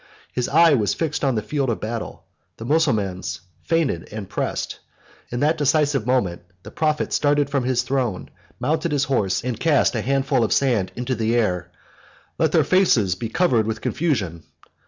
His 0.33 0.49
eye 0.49 0.73
was 0.73 0.95
fixed 0.95 1.23
on 1.23 1.35
the 1.35 1.43
field 1.43 1.69
of 1.69 1.79
battle: 1.79 2.23
the 2.57 2.65
Mussulmans 2.65 3.41
fainted 3.61 4.11
and 4.11 4.21
were 4.25 4.29
pressed: 4.29 4.79
in 5.29 5.41
that 5.41 5.59
decisive 5.59 6.07
moment 6.07 6.41
the 6.63 6.71
prophet 6.71 7.13
started 7.13 7.51
from 7.51 7.65
his 7.65 7.83
throne, 7.83 8.31
mounted 8.59 8.93
his 8.93 9.03
horse, 9.03 9.43
and 9.43 9.59
cast 9.59 9.93
a 9.93 10.01
handful 10.01 10.43
of 10.43 10.53
sand 10.53 10.91
into 10.95 11.13
the 11.13 11.35
air: 11.35 11.69
"Let 12.39 12.51
their 12.51 12.63
faces 12.63 13.13
be 13.13 13.29
covered 13.29 13.67
with 13.67 13.81
confusion." 13.81 14.41